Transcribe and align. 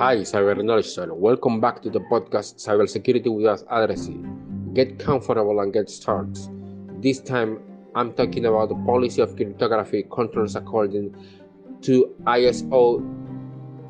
Hi, 0.00 0.16
Cyber 0.20 0.56
Knowledge 0.64 0.94
channel. 0.94 1.18
Welcome 1.18 1.60
back 1.60 1.82
to 1.82 1.90
the 1.90 2.00
podcast 2.00 2.56
Cyber 2.56 2.88
Cybersecurity 2.88 3.30
Without 3.36 3.62
Addressing. 3.70 4.70
Get 4.72 4.98
comfortable 4.98 5.60
and 5.60 5.74
get 5.74 5.90
started. 5.90 6.38
This 7.02 7.20
time, 7.20 7.60
I'm 7.94 8.14
talking 8.14 8.46
about 8.46 8.70
the 8.70 8.76
policy 8.76 9.20
of 9.20 9.36
cryptography 9.36 10.06
controls 10.10 10.56
according 10.56 11.14
to 11.82 12.14
ISO 12.24 13.04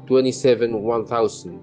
27100. 0.09 1.61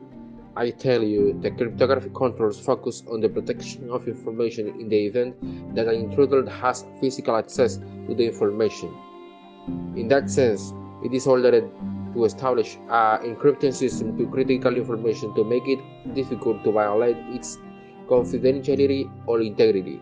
I 0.56 0.70
tell 0.70 1.04
you, 1.04 1.38
the 1.42 1.52
cryptography 1.52 2.10
controls 2.16 2.58
focus 2.58 3.04
on 3.12 3.20
the 3.20 3.28
protection 3.28 3.90
of 3.90 4.08
information 4.08 4.70
in 4.80 4.88
the 4.88 5.08
event 5.08 5.76
that 5.76 5.90
an 5.90 5.96
intruder 5.96 6.50
has 6.50 6.86
physical 7.02 7.36
access 7.36 7.80
to 8.08 8.16
the 8.16 8.26
information. 8.26 8.96
In 9.98 10.08
that 10.08 10.30
sense, 10.30 10.74
it 11.04 11.14
is 11.14 11.28
ordered 11.28 11.70
to 12.18 12.26
establish 12.26 12.78
an 12.90 13.22
encryption 13.30 13.74
system 13.74 14.18
to 14.18 14.28
critical 14.28 14.76
information 14.76 15.34
to 15.36 15.44
make 15.44 15.68
it 15.68 15.80
difficult 16.16 16.64
to 16.64 16.72
violate 16.72 17.18
its 17.30 17.58
confidentiality 18.08 19.10
or 19.28 19.42
integrity. 19.42 20.02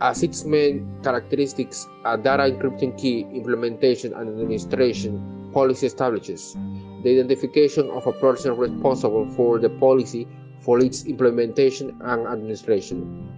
As 0.00 0.22
its 0.22 0.44
main 0.44 0.88
characteristics, 1.04 1.86
a 2.06 2.16
data 2.16 2.44
encryption 2.44 2.98
key 2.98 3.20
implementation 3.34 4.14
and 4.14 4.30
administration 4.30 5.50
policy 5.52 5.86
establishes 5.86 6.56
the 7.04 7.10
identification 7.10 7.90
of 7.90 8.06
a 8.06 8.12
person 8.12 8.56
responsible 8.56 9.28
for 9.36 9.58
the 9.58 9.68
policy 9.68 10.26
for 10.60 10.78
its 10.78 11.04
implementation 11.04 11.94
and 12.00 12.26
administration. 12.26 13.28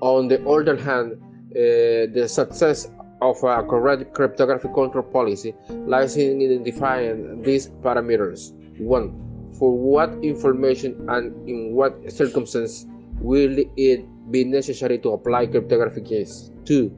On 0.00 0.28
the 0.28 0.46
other 0.48 0.76
hand, 0.76 1.12
uh, 1.12 2.12
the 2.14 2.26
success 2.28 2.88
of 3.22 3.42
a 3.44 3.62
correct 3.62 4.12
cryptography 4.14 4.68
control 4.74 5.04
policy 5.04 5.54
lies 5.86 6.16
in 6.16 6.40
identifying 6.40 7.42
these 7.42 7.68
parameters. 7.82 8.52
1. 8.78 9.52
For 9.58 9.76
what 9.76 10.12
information 10.22 11.06
and 11.08 11.32
in 11.48 11.74
what 11.74 11.96
circumstances 12.12 12.86
will 13.20 13.56
it 13.76 14.04
be 14.30 14.44
necessary 14.44 14.98
to 14.98 15.12
apply 15.12 15.46
cryptography 15.46 16.02
keys? 16.02 16.52
2. 16.66 16.92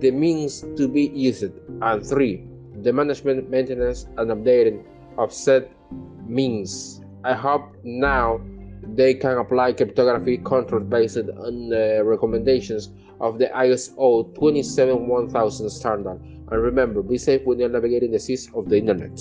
The 0.00 0.10
means 0.10 0.64
to 0.76 0.88
be 0.88 1.10
used. 1.14 1.50
And 1.82 2.04
3. 2.04 2.44
The 2.82 2.92
management, 2.92 3.50
maintenance, 3.50 4.06
and 4.18 4.30
updating 4.30 4.84
of 5.18 5.32
said 5.32 5.70
means. 6.26 7.00
I 7.24 7.32
hope 7.32 7.74
now 7.82 8.40
they 8.94 9.14
can 9.14 9.38
apply 9.38 9.72
cryptography 9.72 10.38
controls 10.38 10.84
based 10.84 11.16
on 11.16 11.68
the 11.68 12.02
recommendations 12.04 12.90
of 13.20 13.38
the 13.38 13.46
ISO 13.46 14.34
27100 14.34 15.70
standard. 15.70 16.20
And 16.50 16.62
remember, 16.62 17.02
be 17.02 17.18
safe 17.18 17.42
when 17.44 17.58
you're 17.58 17.68
navigating 17.68 18.12
the 18.12 18.18
seas 18.18 18.50
of 18.54 18.68
the 18.68 18.76
internet. 18.76 19.18